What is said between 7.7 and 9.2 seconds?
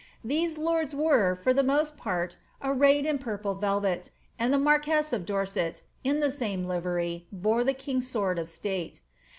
king's sword of state.